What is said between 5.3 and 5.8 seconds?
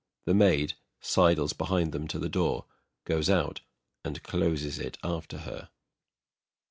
her.